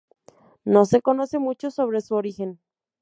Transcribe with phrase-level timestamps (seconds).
[0.65, 2.59] No se conoce mucho sobre su origen.